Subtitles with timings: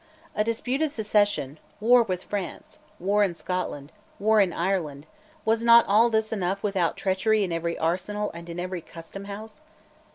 [0.35, 5.05] A disputed succession, war with France, war in Scotland, war in Ireland,
[5.45, 9.63] was not all this enough without treachery in every arsenal and in every custom house?